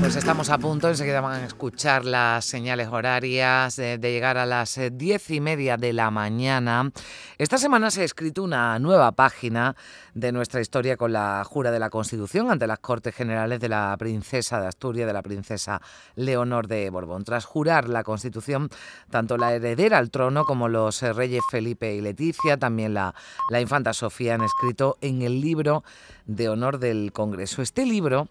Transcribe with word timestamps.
Pues 0.00 0.14
estamos 0.14 0.48
a 0.48 0.58
punto, 0.58 0.88
enseguida 0.88 1.20
van 1.20 1.42
a 1.42 1.44
escuchar 1.44 2.04
las 2.04 2.44
señales 2.44 2.88
horarias 2.88 3.74
de, 3.74 3.98
llegar 3.98 4.38
a 4.38 4.46
las 4.46 4.78
eh, 4.78 4.90
diez 4.90 5.28
y 5.30 5.40
media 5.40 5.76
de 5.76 5.92
la 5.92 6.12
mañana. 6.12 6.92
Esta 7.36 7.58
semana 7.58 7.90
se 7.90 8.02
ha 8.02 8.04
escrito 8.04 8.44
una 8.44 8.78
nueva 8.78 9.10
página 9.12 9.74
de 10.14 10.30
nuestra 10.30 10.60
historia 10.60 10.96
con 10.96 11.12
la 11.12 11.42
jura 11.44 11.72
de 11.72 11.80
la 11.80 11.90
Constitución 11.90 12.48
ante 12.50 12.68
las 12.68 12.78
Cortes 12.78 13.12
Generales 13.12 13.58
de 13.58 13.68
la 13.68 13.94
princesa 13.98 14.60
de 14.60 14.68
Asturias, 14.68 15.06
de 15.08 15.12
la 15.12 15.22
princesa 15.22 15.82
Leonor 16.14 16.68
de 16.68 16.88
Borbón. 16.90 17.24
Tras 17.24 17.44
jurar 17.44 17.88
la 17.88 18.04
Constitución, 18.04 18.70
tanto 19.10 19.36
la 19.36 19.52
heredera 19.52 19.98
al 19.98 20.10
trono 20.10 20.44
como 20.44 20.68
los 20.68 21.02
eh, 21.02 21.12
reyes 21.12 21.42
Felipe 21.50 21.92
y 21.92 22.00
Leticia, 22.00 22.56
también 22.56 22.94
la, 22.94 23.14
la 23.50 23.60
infanta 23.60 23.92
Sofía 23.92 24.36
han 24.36 24.42
escrito 24.42 24.96
en 25.00 25.22
el 25.22 25.40
libro 25.40 25.82
de 26.26 26.48
honor 26.48 26.78
del 26.78 27.12
Congreso. 27.12 27.62
Este 27.62 27.84
libro 27.84 28.28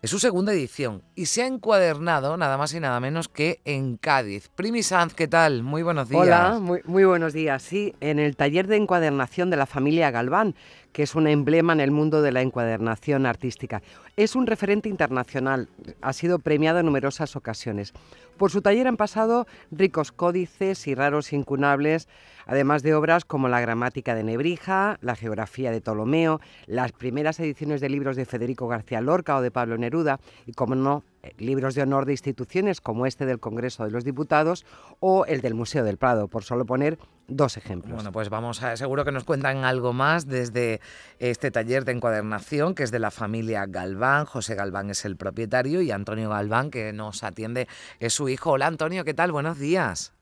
es 0.00 0.10
su 0.10 0.20
segunda 0.20 0.52
edición 0.52 1.02
y 1.16 1.26
se 1.26 1.42
ha 1.42 1.46
encuadernado 1.46 2.36
nada 2.36 2.56
más 2.56 2.72
y 2.72 2.78
nada 2.78 3.00
menos 3.00 3.28
que 3.28 3.60
en 3.64 3.96
Cádiz. 3.96 4.48
Primi 4.54 4.84
Sanz, 4.84 5.12
¿qué 5.12 5.26
tal? 5.26 5.64
Muy 5.64 5.82
buenos 5.82 6.08
días. 6.08 6.22
Hola, 6.22 6.58
muy, 6.60 6.80
muy 6.84 7.04
buenos 7.04 7.32
días. 7.32 7.62
Sí, 7.62 7.96
en 8.00 8.20
el 8.20 8.36
taller 8.36 8.68
de 8.68 8.76
encuadernación 8.76 9.50
de 9.50 9.56
la 9.56 9.66
familia 9.66 10.12
Galván, 10.12 10.54
que 10.92 11.02
es 11.02 11.16
un 11.16 11.26
emblema 11.26 11.72
en 11.72 11.80
el 11.80 11.90
mundo 11.90 12.22
de 12.22 12.30
la 12.30 12.42
encuadernación 12.42 13.26
artística. 13.26 13.82
Es 14.16 14.36
un 14.36 14.46
referente 14.46 14.88
internacional, 14.88 15.68
ha 16.00 16.12
sido 16.12 16.38
premiado 16.38 16.78
en 16.78 16.86
numerosas 16.86 17.34
ocasiones. 17.34 17.92
Por 18.36 18.52
su 18.52 18.62
taller 18.62 18.86
han 18.86 18.96
pasado 18.96 19.48
ricos 19.72 20.12
códices 20.12 20.86
y 20.86 20.94
raros 20.94 21.32
incunables 21.32 22.08
además 22.48 22.82
de 22.82 22.94
obras 22.94 23.24
como 23.24 23.48
la 23.48 23.60
gramática 23.60 24.16
de 24.16 24.24
Nebrija, 24.24 24.98
la 25.00 25.14
geografía 25.14 25.70
de 25.70 25.80
Ptolomeo, 25.80 26.40
las 26.66 26.90
primeras 26.90 27.38
ediciones 27.38 27.80
de 27.80 27.90
libros 27.90 28.16
de 28.16 28.24
Federico 28.24 28.66
García 28.66 29.00
Lorca 29.00 29.36
o 29.36 29.42
de 29.42 29.52
Pablo 29.52 29.78
Neruda, 29.78 30.18
y 30.46 30.52
como 30.52 30.74
no, 30.74 31.04
eh, 31.22 31.34
libros 31.38 31.74
de 31.74 31.82
honor 31.82 32.06
de 32.06 32.12
instituciones 32.12 32.80
como 32.80 33.06
este 33.06 33.26
del 33.26 33.38
Congreso 33.38 33.84
de 33.84 33.90
los 33.90 34.02
Diputados 34.02 34.64
o 34.98 35.26
el 35.26 35.42
del 35.42 35.54
Museo 35.54 35.84
del 35.84 35.98
Prado, 35.98 36.28
por 36.28 36.42
solo 36.42 36.64
poner 36.64 36.98
dos 37.28 37.58
ejemplos. 37.58 37.94
Bueno, 37.94 38.12
pues 38.12 38.30
vamos 38.30 38.62
a, 38.62 38.76
seguro 38.76 39.04
que 39.04 39.12
nos 39.12 39.24
cuentan 39.24 39.64
algo 39.64 39.92
más 39.92 40.26
desde 40.26 40.80
este 41.18 41.50
taller 41.50 41.84
de 41.84 41.92
encuadernación 41.92 42.74
que 42.74 42.82
es 42.82 42.90
de 42.90 42.98
la 42.98 43.10
familia 43.10 43.66
Galván. 43.66 44.24
José 44.24 44.54
Galván 44.54 44.88
es 44.90 45.04
el 45.04 45.16
propietario 45.16 45.82
y 45.82 45.90
Antonio 45.90 46.30
Galván, 46.30 46.70
que 46.70 46.94
nos 46.94 47.22
atiende, 47.22 47.68
es 48.00 48.14
su 48.14 48.30
hijo. 48.30 48.52
Hola 48.52 48.66
Antonio, 48.66 49.04
¿qué 49.04 49.12
tal? 49.12 49.32
Buenos 49.32 49.58
días. 49.58 50.17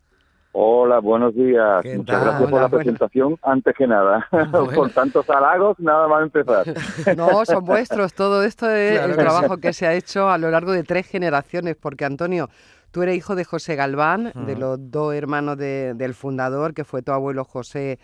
Hola, 0.59 1.01
buenos 1.01 1.35
días. 1.35 1.85
Muchas 1.85 2.25
gracias 2.25 2.51
por 2.51 2.63
la 2.63 2.69
presentación. 2.71 3.37
Antes 3.43 3.75
que 3.77 3.87
nada, 3.87 4.27
por 4.75 4.89
tantos 4.89 5.29
halagos, 5.29 5.79
nada 5.79 6.09
más 6.09 6.23
empezar. 6.23 6.65
No, 7.15 7.45
son 7.45 7.63
vuestros. 7.63 8.15
Todo 8.15 8.43
esto 8.43 8.71
es 8.71 8.99
el 8.99 9.17
trabajo 9.17 9.59
que 9.59 9.75
se 9.75 9.87
ha 9.87 9.93
hecho 9.93 10.31
a 10.31 10.39
lo 10.39 10.51
largo 10.51 10.73
de 10.73 10.83
tres 10.83 11.07
generaciones, 11.07 11.77
porque 11.77 12.07
Antonio, 12.07 12.49
tú 12.91 13.03
eres 13.03 13.17
hijo 13.19 13.35
de 13.35 13.45
José 13.45 13.77
Galván, 13.77 14.33
de 14.35 14.57
los 14.57 14.79
dos 14.91 15.13
hermanos 15.13 15.59
del 15.59 16.15
fundador, 16.15 16.73
que 16.73 16.85
fue 16.85 17.03
tu 17.03 17.13
abuelo 17.13 17.45
José 17.45 17.99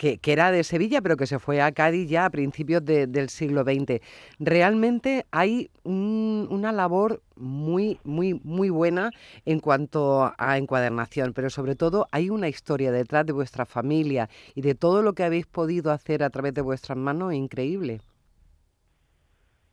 que, 0.00 0.32
era 0.32 0.50
de 0.50 0.64
Sevilla, 0.64 1.02
pero 1.02 1.18
que 1.18 1.26
se 1.26 1.38
fue 1.38 1.60
a 1.60 1.72
Cádiz 1.72 2.08
ya 2.08 2.24
a 2.24 2.30
principios 2.30 2.82
del 2.82 3.28
siglo 3.28 3.64
XX. 3.64 4.00
Realmente 4.38 5.26
hay 5.30 5.70
una 5.84 6.72
labor 6.72 7.20
muy, 7.36 7.98
muy, 8.02 8.40
muy 8.42 8.70
buena 8.70 9.10
en 9.44 9.60
cuanto 9.60 10.32
a 10.38 10.56
encuadernación, 10.56 11.34
pero 11.34 11.50
sobre 11.50 11.76
todo 11.76 12.06
hay 12.12 12.30
una 12.30 12.48
historia 12.48 12.92
detrás 12.92 13.26
de 13.26 13.34
vuestra 13.34 13.66
familia 13.66 14.30
y 14.54 14.62
de 14.62 14.74
todo 14.74 15.02
lo 15.02 15.12
que 15.12 15.24
habéis 15.24 15.46
podido 15.46 15.92
hacer 15.92 16.22
a 16.22 16.30
través 16.30 16.54
de 16.54 16.62
vuestras 16.62 16.96
manos 16.96 17.34
increíble. 17.34 18.00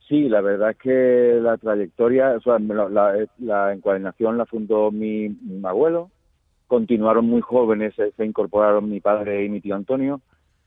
Sí, 0.09 0.27
la 0.27 0.41
verdad 0.41 0.71
es 0.71 0.77
que 0.77 1.39
la 1.41 1.57
trayectoria, 1.57 2.31
o 2.31 2.41
sea, 2.41 2.59
la, 2.59 3.27
la 3.39 3.73
encuadernación 3.73 4.37
la 4.37 4.45
fundó 4.45 4.91
mi 4.91 5.37
abuelo, 5.63 6.11
continuaron 6.67 7.25
muy 7.25 7.41
jóvenes, 7.41 7.93
se, 7.95 8.25
incorporaron 8.25 8.89
mi 8.89 8.99
padre 8.99 9.45
y 9.45 9.49
mi 9.49 9.61
tío 9.61 9.75
Antonio, 9.75 10.21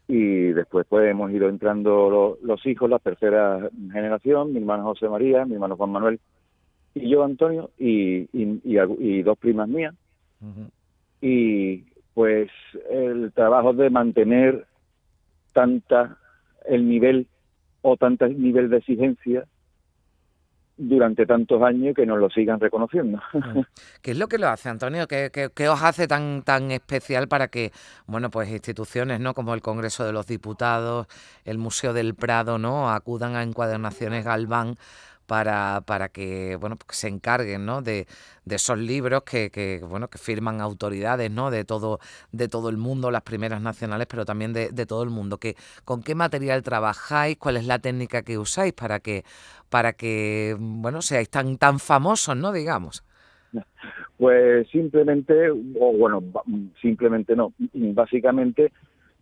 y 0.08 0.48
después 0.52 0.86
pues 0.88 1.08
hemos 1.08 1.30
ido 1.30 1.48
entrando 1.48 2.38
los 2.42 2.66
hijos, 2.66 2.90
la 2.90 2.98
tercera 2.98 3.70
generación, 3.92 4.52
mi 4.52 4.58
hermano 4.58 4.84
José 4.84 5.08
María, 5.08 5.44
mi 5.44 5.54
hermano 5.54 5.76
Juan 5.76 5.90
Manuel 5.90 6.20
y 6.94 7.08
yo 7.08 7.22
Antonio, 7.22 7.70
y, 7.78 8.28
y, 8.32 9.22
dos 9.22 9.38
primas 9.38 9.68
mías. 9.68 9.94
Y 11.20 11.84
pues 12.14 12.50
el 12.90 13.30
trabajo 13.32 13.72
de 13.72 13.90
mantener 13.90 14.66
tanta 15.52 16.16
el 16.66 16.88
nivel 16.88 17.26
o 17.82 17.96
tanto 17.96 18.26
nivel 18.26 18.70
de 18.70 18.78
exigencia 18.78 19.44
durante 20.80 21.26
tantos 21.26 21.62
años 21.62 21.94
que 21.94 22.06
nos 22.06 22.18
lo 22.18 22.30
sigan 22.30 22.58
reconociendo. 22.58 23.20
¿Qué 24.02 24.12
es 24.12 24.18
lo 24.18 24.28
que 24.28 24.38
lo 24.38 24.48
hace, 24.48 24.70
Antonio? 24.70 25.06
¿Qué, 25.06 25.30
qué, 25.30 25.68
os 25.68 25.82
hace 25.82 26.08
tan, 26.08 26.42
tan 26.42 26.70
especial 26.70 27.28
para 27.28 27.48
que, 27.48 27.70
bueno, 28.06 28.30
pues 28.30 28.48
instituciones, 28.48 29.20
¿no? 29.20 29.34
Como 29.34 29.52
el 29.52 29.60
Congreso 29.60 30.04
de 30.04 30.12
los 30.12 30.26
Diputados, 30.26 31.06
el 31.44 31.58
Museo 31.58 31.92
del 31.92 32.14
Prado, 32.14 32.58
¿no? 32.58 32.91
Acudan 32.91 33.36
a 33.36 33.42
encuadernaciones 33.42 34.24
Galván 34.24 34.76
para, 35.30 35.80
para 35.86 36.08
que 36.08 36.56
bueno 36.56 36.74
pues 36.74 36.98
se 36.98 37.06
encarguen 37.06 37.64
¿no? 37.64 37.82
de, 37.82 38.08
de 38.44 38.56
esos 38.56 38.76
libros 38.76 39.22
que, 39.22 39.48
que, 39.50 39.78
bueno 39.78 40.08
que 40.08 40.18
firman 40.18 40.60
autoridades 40.60 41.30
¿no? 41.30 41.52
de 41.52 41.64
todo 41.64 42.00
de 42.32 42.48
todo 42.48 42.68
el 42.68 42.78
mundo 42.78 43.12
las 43.12 43.22
primeras 43.22 43.62
nacionales 43.62 44.08
pero 44.10 44.24
también 44.24 44.52
de, 44.52 44.70
de, 44.70 44.86
todo 44.86 45.04
el 45.04 45.10
mundo. 45.10 45.38
Que 45.38 45.54
con 45.84 46.02
qué 46.02 46.16
material 46.16 46.64
trabajáis 46.64 47.36
cuál 47.36 47.58
es 47.58 47.64
la 47.64 47.78
técnica 47.78 48.22
que 48.22 48.38
usáis 48.38 48.72
para 48.72 48.98
que 48.98 49.22
para 49.68 49.92
que 49.92 50.56
bueno 50.58 51.00
seáis 51.00 51.30
tan 51.30 51.58
tan 51.58 51.78
famosos 51.78 52.36
no 52.36 52.50
digamos 52.50 53.04
pues 54.18 54.68
simplemente 54.70 55.48
o 55.52 55.92
bueno 55.97 56.24
simplemente 56.82 57.36
no. 57.36 57.52
Básicamente 57.72 58.72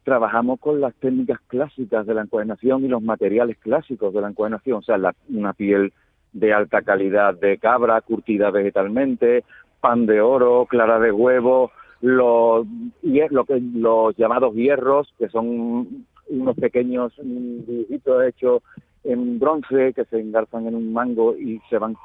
trabajamos 0.08 0.58
con 0.58 0.80
las 0.80 0.94
técnicas 0.94 1.38
clásicas 1.48 2.06
de 2.06 2.14
la 2.14 2.22
encuadernación 2.22 2.82
y 2.82 2.88
los 2.88 3.02
materiales 3.02 3.58
clásicos 3.58 4.14
de 4.14 4.22
la 4.22 4.30
encuadernación, 4.30 4.78
o 4.78 4.82
sea, 4.82 4.96
una 5.28 5.52
piel 5.52 5.92
de 6.32 6.54
alta 6.54 6.80
calidad 6.80 7.34
de 7.34 7.58
cabra, 7.58 8.00
curtida 8.00 8.50
vegetalmente, 8.50 9.44
pan 9.82 10.06
de 10.06 10.22
oro, 10.22 10.64
clara 10.64 10.98
de 10.98 11.12
huevo, 11.12 11.70
los, 12.00 12.66
los 13.02 14.16
llamados 14.16 14.54
hierros, 14.54 15.12
que 15.19 15.28
son 15.28 16.06
unos 16.30 16.56
pequeños 16.56 17.12
dibujitos 17.22 18.25
hechos 18.25 18.62
en 19.04 19.38
bronce 19.38 19.92
que 19.92 20.06
se 20.06 20.20
engarzan 20.20 20.69
en 20.69 20.75
un 20.75 20.90
mango 20.90 21.36
y 21.36 21.60
se 21.69 21.76
van 21.76 21.96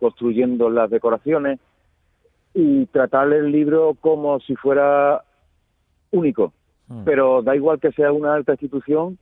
construyendo 0.00 0.68
las 0.68 0.90
decoraciones 0.90 1.60
y 2.54 2.86
tratar 2.86 3.32
el 3.32 3.52
libro 3.52 3.96
como 4.00 4.40
si 4.40 4.56
fuera 4.56 5.22
único, 6.10 6.52
Mm. 6.92 7.04
pero 7.04 7.42
da 7.42 7.56
igual 7.56 7.80
que 7.80 7.92
sea 7.92 8.12
una 8.12 8.34
alta 8.34 8.52
institución 8.52 9.18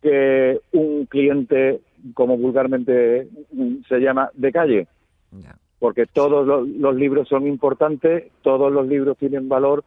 que 0.00 0.60
un 0.72 1.06
cliente, 1.06 1.80
como 2.14 2.38
vulgarmente 2.38 3.28
se 3.88 3.98
llama, 3.98 4.30
de 4.34 4.52
calle. 4.52 4.86
Porque 5.78 6.06
todos 6.06 6.46
los, 6.46 6.94
libros 6.94 7.28
son 7.28 7.46
importantes, 7.46 8.30
todos 8.42 8.72
los 8.72 8.86
libros 8.86 9.18
tienen 9.18 9.48
valor 9.48 9.84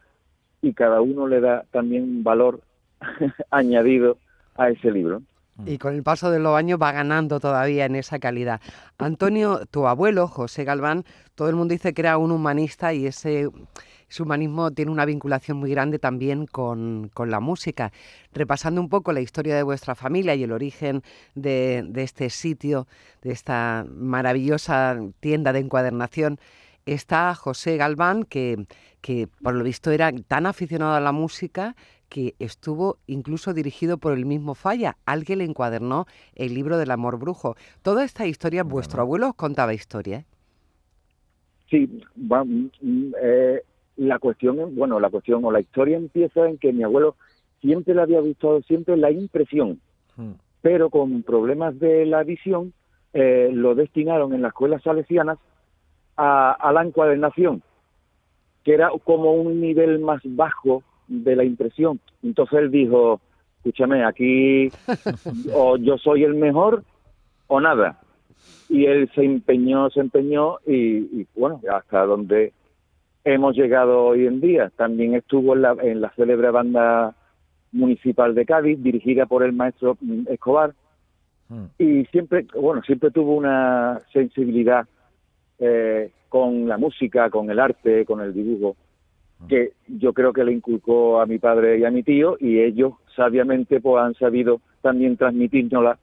y 0.62 0.74
cada 0.74 1.02
uno 1.02 1.28
le 1.28 1.40
da 1.40 1.66
también 1.72 2.24
valor 2.24 2.62
añadido 3.52 4.18
a 4.56 4.70
ese 4.70 4.92
libro. 4.92 5.22
Mm. 5.56 5.68
Y 5.68 5.78
con 5.78 5.94
el 5.94 6.03
paso 6.03 6.31
de 6.31 6.40
los 6.40 6.56
años 6.56 6.80
va 6.81 6.91
ganando 6.91 7.40
todavía 7.40 7.86
en 7.86 7.95
esa 7.95 8.19
calidad. 8.19 8.62
Antonio, 8.98 9.66
tu 9.68 9.88
abuelo, 9.88 10.28
José 10.28 10.63
Galván, 10.63 11.06
todo 11.36 11.50
el 11.50 11.56
mundo 11.56 11.74
dice 11.74 11.94
que 11.94 12.01
era 12.01 12.18
un 12.18 12.31
humanista 12.31 12.94
y 12.94 13.06
ese 13.07 13.50
humanismo 14.19 14.72
tiene 14.72 14.92
una 14.92 15.06
vinculación 15.06 15.57
muy 15.57 15.72
grande 15.72 16.00
también 16.00 16.45
con, 16.45 17.12
la 17.18 17.39
música. 17.39 17.92
Repasando 18.33 18.81
un 18.81 18.89
poco 18.89 19.12
la 19.12 19.22
historia 19.22 19.56
de 19.56 19.63
vuestra 19.63 19.95
familia 19.95 20.36
y 20.36 20.44
el 20.44 20.51
origen 20.51 21.04
de, 21.36 21.89
este 21.95 22.30
sitio, 22.30 22.88
de 23.22 23.31
esta 23.31 23.86
maravillosa 23.89 24.98
tienda 25.19 25.54
de 25.54 25.60
encuadernación, 25.60 26.39
está 26.86 27.33
José 27.33 27.78
Galván, 27.78 28.24
que, 28.24 28.68
que 29.01 29.28
por 29.42 29.54
lo 29.56 29.63
visto 29.63 29.92
era 29.92 30.12
tan 30.28 30.45
aficionado 30.45 30.94
a 30.94 31.00
la 31.00 31.12
música 31.12 31.75
que 32.13 32.36
estuvo 32.38 33.00
incluso 33.07 33.56
dirigido 33.56 33.98
por 33.98 34.13
el 34.13 34.27
mismo 34.27 34.54
Falla. 34.54 34.98
Alguien 35.04 35.39
le 35.39 35.45
encuadernó 35.45 36.06
el 36.36 36.54
libro 36.54 36.77
del 36.77 36.92
amor 36.92 37.18
brujo. 37.18 37.56
Toda 37.81 38.04
esta 38.04 38.27
historia, 38.27 38.63
vuestro 38.63 39.01
abuelo 39.01 39.30
os 39.30 39.33
contaba 39.33 39.74
historia. 39.74 40.18
¿eh? 40.19 40.25
Sí, 41.71 42.04
va, 42.31 42.44
mm, 42.44 42.69
eh, 43.19 43.63
la 43.98 44.19
cuestión, 44.19 44.75
bueno, 44.75 45.00
la 45.00 45.10
cuestión 45.10 45.44
o 45.44 45.51
la 45.51 45.60
historia 45.60 45.98
empieza 45.98 46.48
en 46.48 46.60
que 46.60 46.71
mi 46.71 46.83
abuelo 46.83 47.15
siempre 47.62 47.95
le 47.95 48.04
había 48.04 48.19
gustado 48.19 48.62
siempre 48.62 48.95
la 48.95 49.09
impresión, 49.09 49.80
hmm. 50.16 50.33
pero 50.62 50.92
con 50.92 51.24
problemas 51.24 51.80
de 51.80 52.06
la 52.06 52.21
visión 52.21 52.74
eh, 53.13 53.50
lo 53.51 53.74
destinaron 53.74 54.33
en 54.33 54.44
las 54.44 54.50
escuelas 54.50 54.83
salesianas 54.83 55.39
a, 56.16 56.51
a 56.51 56.71
la 56.74 56.83
encuadernación, 56.83 57.63
que 58.63 58.75
era 58.75 58.92
como 59.04 59.33
un 59.33 59.59
nivel 59.59 59.98
más 59.98 60.21
bajo 60.24 60.83
de 61.13 61.36
la 61.36 61.44
impresión. 61.44 62.00
Entonces 62.24 62.60
él 62.60 62.71
dijo, 62.71 63.21
escúchame, 63.57 64.04
aquí 64.04 64.69
o 65.54 65.77
yo 65.77 65.98
soy 65.98 66.24
el 66.24 66.36
mejor 66.36 66.83
o 67.48 67.62
nada. 67.62 68.00
Y 68.69 68.86
él 68.86 69.10
se 69.13 69.24
empeñó, 69.24 69.89
se 69.89 70.00
empeñó 70.00 70.57
y, 70.65 70.98
y 71.21 71.27
bueno, 71.36 71.62
hasta 71.71 72.06
donde 72.06 72.54
hemos 73.24 73.56
llegado 73.56 74.06
hoy 74.06 74.25
en 74.25 74.42
día. 74.42 74.71
También 74.75 75.15
estuvo 75.15 75.54
en 75.54 75.62
la, 75.62 75.75
en 75.81 76.01
la 76.01 76.10
célebre 76.15 76.50
banda 76.51 77.16
municipal 77.71 78.36
de 78.36 78.45
Cádiz, 78.45 78.81
dirigida 78.81 79.25
por 79.25 79.44
el 79.44 79.54
maestro 79.54 79.98
Escobar, 80.27 80.74
Mm. 81.50 81.66
y 81.77 82.06
siempre, 82.06 82.45
bueno, 82.56 82.81
siempre 82.83 83.12
tuvo 83.12 83.36
una 83.36 84.01
sensibilidad 84.12 84.88
eh, 85.59 86.12
con 86.30 86.68
la 86.68 86.77
música, 86.77 87.30
con 87.30 87.50
el 87.50 87.59
arte, 87.59 88.06
con 88.06 88.21
el 88.21 88.33
dibujo, 88.33 88.75
que 89.48 89.74
yo 89.88 90.13
creo 90.13 90.34
que 90.34 90.44
le 90.44 90.51
inculcó 90.51 91.19
a 91.22 91.25
mi 91.25 91.38
padre 91.40 91.78
y 91.80 91.86
a 91.86 91.92
mi 91.92 92.04
tío, 92.04 92.38
y 92.40 92.60
ellos 92.60 92.94
sabiamente 93.16 93.80
pues 93.81 94.04
han 94.04 94.13
sabido 94.16 94.62
también 94.81 95.18
transmitírnosla 95.18 95.98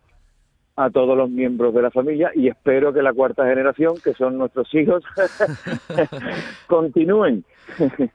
a 0.77 0.89
todos 0.91 1.17
los 1.17 1.29
miembros 1.29 1.75
de 1.75 1.83
la 1.83 1.91
familia 1.91 2.31
y 2.35 2.49
espero 2.49 2.93
que 2.93 3.03
la 3.03 3.13
cuarta 3.13 3.45
generación, 3.45 3.97
que 4.03 4.15
son 4.15 4.39
nuestros 4.39 4.73
hijos, 4.75 5.03
continúen. 6.67 7.45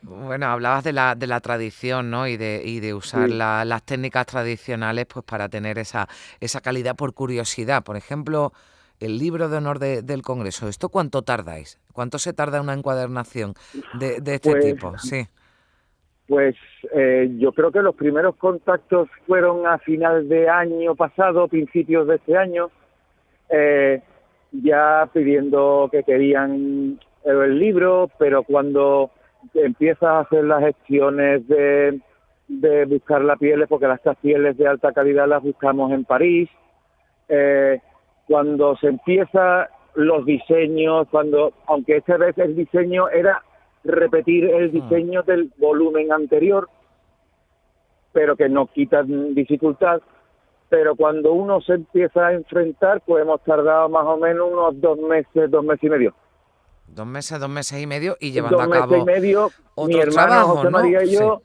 Bueno, 0.02 0.48
hablabas 0.48 0.84
de 0.84 0.94
la, 0.94 1.16
de 1.16 1.28
la 1.28 1.40
tradición, 1.40 2.10
¿no? 2.10 2.28
Y 2.28 2.38
de, 2.38 2.62
y 2.64 2.80
de 2.80 2.94
usar 2.94 3.30
Sí. 3.30 3.36
la- 3.36 3.66
las 3.66 3.84
técnicas 3.84 4.26
tradicionales 4.26 5.06
pues 5.06 5.24
para 5.26 5.50
tener 5.50 5.78
esa, 5.78 6.08
esa 6.40 6.62
calidad 6.62 6.96
por 6.96 7.14
curiosidad. 7.14 7.84
Por 7.84 7.96
ejemplo, 7.98 8.52
el 9.00 9.18
libro 9.18 9.50
de 9.50 9.58
honor 9.58 9.80
de- 9.80 10.02
del 10.02 10.22
Congreso. 10.22 10.68
¿Esto 10.68 10.90
cuánto 10.90 11.22
tardáis? 11.22 11.80
¿Cuánto 11.94 12.18
se 12.20 12.34
tarda 12.34 12.62
una 12.62 12.74
encuadernación 12.74 13.54
de, 14.00 14.20
de 14.22 14.36
este 14.36 14.52
Pues, 14.52 14.66
tipo? 14.66 14.98
Sí. 14.98 15.26
Pues 16.28 16.56
eh, 16.94 17.30
yo 17.38 17.52
creo 17.52 17.72
que 17.72 17.82
los 17.82 17.96
primeros 17.96 18.36
contactos 18.38 19.10
fueron 19.28 19.68
a 19.68 19.78
final 19.80 20.28
de 20.28 20.50
año 20.50 20.96
pasado, 20.96 21.48
principios 21.48 22.08
de 22.08 22.16
este 22.16 22.36
año, 22.36 22.72
eh, 23.50 24.02
ya 24.52 25.08
pidiendo 25.14 25.88
que 25.92 26.04
querían 26.04 27.00
el 27.26 27.60
libro, 27.60 28.10
pero 28.18 28.42
cuando 28.44 29.12
empiezas 29.54 30.04
a 30.04 30.20
hacer 30.22 30.44
las 30.46 30.62
gestiones 30.64 31.48
de, 31.48 32.00
de 32.48 32.86
buscar 32.86 33.22
las 33.24 33.38
pieles, 33.38 33.68
porque 33.70 33.88
las 33.88 34.00
pieles 34.22 34.58
de 34.58 34.68
alta 34.68 34.94
calidad 34.94 35.28
las 35.28 35.44
buscamos 35.44 35.92
en 35.92 36.06
París, 36.06 36.50
eh, 37.30 37.80
cuando 38.28 38.76
se 38.78 38.88
empieza 38.88 39.70
los 39.96 40.26
diseños, 40.26 41.08
cuando, 41.10 41.54
aunque 41.68 41.98
esta 41.98 42.18
vez 42.18 42.38
el 42.38 42.56
diseño 42.56 43.10
era 43.10 43.44
repetir 43.84 44.46
el 44.46 44.72
diseño 44.72 45.24
del 45.24 45.52
volumen 45.58 46.12
anterior, 46.12 46.70
pero 48.12 48.36
que 48.36 48.50
no 48.50 48.68
quita 48.68 49.04
dificultad. 49.04 50.02
Pero 50.70 50.96
cuando 50.96 51.32
uno 51.34 51.62
se 51.62 51.74
empieza 51.74 52.28
a 52.28 52.34
enfrentar, 52.34 53.02
pues 53.06 53.22
hemos 53.22 53.42
tardado 53.44 53.88
más 53.88 54.06
o 54.06 54.18
menos 54.18 54.50
unos 54.52 54.82
dos 54.82 54.98
meses, 54.98 55.52
dos 55.52 55.64
meses 55.64 55.84
y 55.84 55.90
medio. 55.90 56.16
Dos 56.88 57.06
meses, 57.06 57.40
dos 57.40 57.50
meses 57.50 57.80
y 57.82 57.88
medio 57.88 58.16
y 58.20 58.32
llevando 58.32 58.58
dos 58.58 58.66
a 58.66 58.70
meses 58.70 58.88
cabo. 58.90 58.98
y 58.98 59.06
medio, 59.06 59.50
mi 59.78 59.96
hermano 60.00 60.28
trabajo, 60.28 60.56
José 60.56 60.66
¿no? 60.66 60.72
María 60.72 61.04
y 61.04 61.12
yo, 61.14 61.42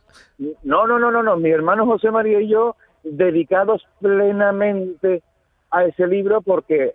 no, 0.63 0.87
no, 0.87 0.99
no, 0.99 1.11
no, 1.11 1.23
no, 1.23 1.37
mi 1.37 1.51
hermano 1.51 1.87
José 1.87 2.11
María 2.11 2.41
y 2.41 2.49
yo 2.49 2.77
dedicados 3.03 3.87
plenamente 4.01 5.23
a 5.71 5.85
ese 5.85 6.07
libro 6.07 6.43
porque 6.43 6.95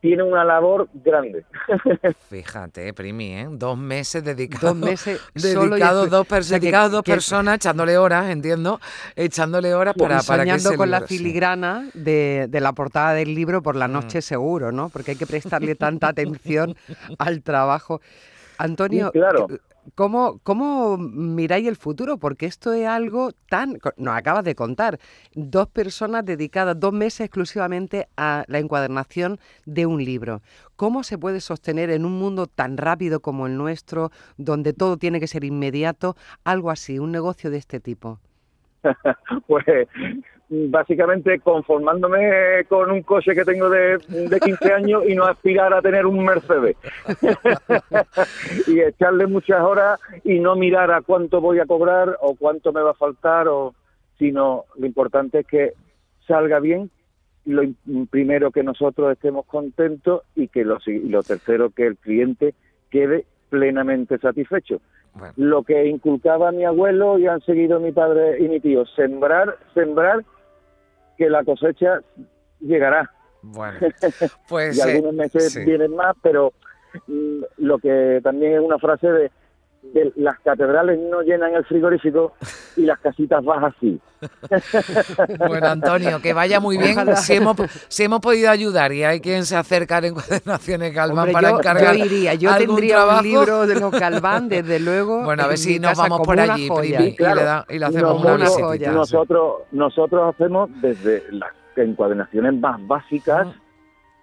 tiene 0.00 0.22
una 0.22 0.44
labor 0.44 0.88
grande. 0.92 1.44
Fíjate, 2.28 2.92
Primi, 2.92 3.32
¿eh? 3.32 3.46
Dos 3.50 3.78
meses 3.78 4.22
dedicados. 4.22 4.62
Dos 4.62 4.76
meses 4.76 5.20
dedicados 5.34 6.10
dos, 6.10 6.20
o 6.20 6.24
pers- 6.24 6.42
sea, 6.42 6.58
que- 6.58 6.62
dedicados 6.66 6.92
dos 6.92 7.02
que- 7.02 7.12
personas, 7.12 7.56
echándole 7.56 7.96
horas, 7.96 8.28
entiendo, 8.28 8.78
echándole 9.14 9.74
horas 9.74 9.94
para, 9.96 10.20
para 10.22 10.42
que 10.44 10.50
soñando 10.50 10.68
ese 10.70 10.76
con 10.76 10.90
la 10.90 10.98
libro- 10.98 11.08
sí. 11.08 11.16
filigrana 11.18 11.88
de, 11.94 12.46
de 12.48 12.60
la 12.60 12.72
portada 12.72 13.14
del 13.14 13.34
libro 13.34 13.62
por 13.62 13.74
la 13.76 13.88
Mm. 13.88 13.92
noche 13.92 14.20
seguro, 14.22 14.70
¿no? 14.70 14.90
Porque 14.90 15.12
hay 15.12 15.16
que 15.16 15.26
prestarle 15.26 15.74
tanta 15.76 16.08
atención 16.08 16.76
al 17.18 17.42
trabajo. 17.42 18.00
Antonio, 18.58 19.10
Sí, 19.12 19.18
claro. 19.18 19.46
eh, 19.50 19.58
¿cómo, 19.94 20.40
¿cómo 20.42 20.96
miráis 20.98 21.66
el 21.68 21.76
futuro? 21.76 22.18
Porque 22.18 22.46
esto 22.46 22.72
es 22.72 22.86
algo 22.86 23.30
tan... 23.48 23.78
Nos 23.96 24.16
acabas 24.16 24.44
de 24.44 24.54
contar, 24.54 24.98
dos 25.34 25.68
personas 25.68 26.24
dedicadas 26.24 26.78
dos 26.78 26.92
meses 26.92 27.20
exclusivamente 27.20 28.08
a 28.16 28.44
la 28.48 28.58
encuadernación 28.58 29.38
de 29.64 29.86
un 29.86 30.04
libro. 30.04 30.42
¿Cómo 30.76 31.02
se 31.02 31.18
puede 31.18 31.40
sostener 31.40 31.90
en 31.90 32.04
un 32.04 32.18
mundo 32.18 32.46
tan 32.46 32.76
rápido 32.76 33.20
como 33.20 33.46
el 33.46 33.56
nuestro, 33.56 34.10
donde 34.36 34.72
todo 34.72 34.96
tiene 34.96 35.20
que 35.20 35.26
ser 35.26 35.44
inmediato, 35.44 36.16
algo 36.44 36.70
así, 36.70 36.98
un 36.98 37.12
negocio 37.12 37.50
de 37.50 37.58
este 37.58 37.80
tipo? 37.80 38.18
pues 39.46 39.64
básicamente 40.48 41.40
conformándome 41.40 42.64
con 42.68 42.90
un 42.90 43.02
coche 43.02 43.34
que 43.34 43.44
tengo 43.44 43.68
de, 43.68 43.98
de 44.08 44.40
15 44.40 44.72
años 44.72 45.02
y 45.08 45.14
no 45.14 45.24
aspirar 45.24 45.74
a 45.74 45.82
tener 45.82 46.06
un 46.06 46.24
Mercedes. 46.24 46.76
y 48.66 48.80
echarle 48.80 49.26
muchas 49.26 49.60
horas 49.60 49.98
y 50.24 50.38
no 50.38 50.56
mirar 50.56 50.90
a 50.90 51.02
cuánto 51.02 51.40
voy 51.40 51.58
a 51.58 51.66
cobrar 51.66 52.16
o 52.20 52.34
cuánto 52.36 52.72
me 52.72 52.80
va 52.82 52.90
a 52.92 52.94
faltar, 52.94 53.48
o 53.48 53.74
sino 54.18 54.64
lo 54.78 54.86
importante 54.86 55.40
es 55.40 55.46
que 55.46 55.72
salga 56.26 56.60
bien 56.60 56.90
lo 57.44 57.62
im- 57.62 58.08
primero 58.10 58.50
que 58.50 58.62
nosotros 58.64 59.12
estemos 59.12 59.46
contentos 59.46 60.22
y 60.34 60.48
que 60.48 60.64
lo, 60.64 60.78
y 60.86 61.08
lo 61.08 61.22
tercero 61.22 61.70
que 61.70 61.86
el 61.86 61.96
cliente 61.96 62.54
quede 62.90 63.24
plenamente 63.50 64.18
satisfecho 64.18 64.80
Bueno, 65.14 65.32
lo 65.36 65.62
que 65.62 65.86
inculcaba 65.86 66.50
mi 66.50 66.64
abuelo 66.64 67.18
y 67.20 67.26
han 67.28 67.40
seguido 67.42 67.78
mi 67.78 67.92
padre 67.92 68.38
y 68.42 68.48
mi 68.48 68.58
tío, 68.58 68.84
sembrar, 68.86 69.56
sembrar, 69.74 70.24
que 71.16 71.30
la 71.30 71.44
cosecha 71.44 72.00
llegará. 72.60 73.10
bueno. 73.42 73.78
Pues 74.48 74.76
y 74.76 74.80
eh, 74.80 74.94
algunos 74.94 75.14
meses 75.14 75.52
sí. 75.52 75.64
vienen 75.64 75.94
más, 75.94 76.16
pero 76.22 76.52
mm, 77.06 77.42
lo 77.58 77.78
que 77.78 78.20
también 78.22 78.54
es 78.54 78.60
una 78.60 78.78
frase 78.78 79.08
de, 79.08 79.30
de 79.82 80.12
las 80.16 80.38
catedrales 80.40 80.98
no 80.98 81.22
llenan 81.22 81.54
el 81.54 81.64
frigorífico 81.64 82.34
y 82.76 82.82
las 82.82 82.98
casitas 83.00 83.44
bajas 83.44 83.74
sí. 83.80 83.98
Bueno, 85.48 85.66
Antonio, 85.68 86.20
que 86.20 86.32
vaya 86.32 86.60
muy 86.60 86.76
bien. 86.78 87.16
Si 87.16 87.34
hemos, 87.34 87.56
si 87.88 88.04
hemos 88.04 88.20
podido 88.20 88.50
ayudar 88.50 88.92
y 88.92 89.04
hay 89.04 89.20
quien 89.20 89.44
se 89.44 89.56
acerca 89.56 89.98
en 89.98 90.06
Encuadernaciones 90.06 90.94
Galván 90.94 91.18
Hombre, 91.28 91.32
para 91.32 91.50
yo, 91.50 91.58
encargar 91.58 91.96
yo 91.96 92.04
iría, 92.04 92.34
yo 92.34 92.50
algún 92.50 92.66
tendría 92.76 92.96
trabajo. 92.96 93.18
un 93.20 93.24
libro 93.24 93.66
de 93.66 93.80
los 93.80 93.90
Galván, 93.92 94.48
desde 94.48 94.80
luego. 94.80 95.22
Bueno, 95.24 95.42
a 95.42 95.46
ver 95.48 95.58
si 95.58 95.78
nos 95.78 95.96
vamos 95.96 96.20
por 96.24 96.38
allí, 96.38 96.68
joya. 96.68 97.02
Y, 97.02 97.14
Claro. 97.16 97.36
le 97.36 97.42
da- 97.44 97.66
y 97.68 97.78
le 97.78 97.86
hacemos 97.86 98.12
Como 98.22 98.34
una 98.34 98.46
sí. 98.46 98.62
Nosotros, 98.92 99.54
nosotros 99.72 100.34
hacemos 100.34 100.70
desde 100.80 101.24
las 101.30 101.50
encuadernaciones 101.76 102.54
más 102.54 102.84
básicas 102.86 103.48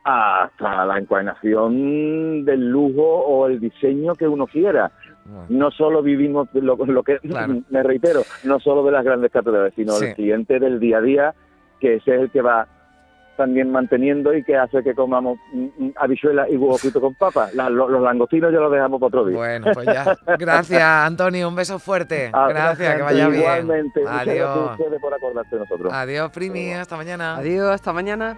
hasta 0.03 0.85
la 0.85 0.97
encuadernación 0.99 2.43
del 2.45 2.69
lujo 2.69 3.01
o 3.03 3.47
el 3.47 3.59
diseño 3.59 4.15
que 4.15 4.27
uno 4.27 4.47
quiera. 4.47 4.91
Bueno, 5.25 5.45
no 5.49 5.71
solo 5.71 6.01
vivimos 6.01 6.51
de 6.53 6.61
lo, 6.61 6.75
lo 6.75 7.03
que 7.03 7.19
Claro. 7.19 7.61
me 7.69 7.83
reitero 7.83 8.21
no 8.43 8.59
solo 8.59 8.83
de 8.83 8.91
las 8.91 9.03
grandes 9.05 9.31
catedrales 9.31 9.73
sino 9.75 9.93
Sí. 9.93 10.05
el 10.07 10.15
cliente 10.15 10.59
del 10.59 10.79
día 10.79 10.97
a 10.97 11.01
día 11.01 11.33
que 11.79 11.95
ese 11.95 12.15
es 12.15 12.21
el 12.23 12.29
que 12.31 12.41
va 12.41 12.67
también 13.35 13.71
manteniendo 13.71 14.31
y 14.35 14.43
que 14.43 14.55
hace 14.55 14.83
que 14.83 14.93
comamos 14.93 15.39
mm, 15.53 15.65
mm, 15.85 15.91
habichuelas 15.95 16.49
y 16.51 16.55
huevo 16.57 16.77
frito 16.77 17.01
con 17.01 17.15
papa 17.15 17.49
La- 17.55 17.67
lo- 17.69 17.89
los 17.89 18.01
langostinos 18.03 18.51
ya 18.53 18.59
los 18.59 18.71
dejamos 18.71 18.99
para 18.99 19.07
otro 19.07 19.25
día 19.25 19.37
Bueno, 19.37 19.67
pues 19.73 19.87
ya. 19.87 20.15
Gracias, 20.37 20.81
Antonio. 20.83 21.47
Un 21.49 21.55
beso 21.55 21.79
fuerte. 21.79 22.29
Ah, 22.31 22.47
Gracias, 22.49 22.95
que 22.95 23.01
vaya 23.01 23.27
bien. 23.29 23.41
igualmente 23.41 24.01
muchas 24.01 24.25
gracias 24.25 24.45
a 24.45 24.53
Adiós. 24.53 24.71
ustedes 24.79 25.01
por 25.01 25.13
acordarse 25.15 25.55
de 25.55 25.61
nosotros 25.61 25.91
Adiós, 25.93 26.29
Primi. 26.31 26.73
Hasta 26.73 26.95
mañana. 26.95 27.37
Adiós, 27.37 27.71
hasta 27.71 27.91
mañana. 27.91 28.37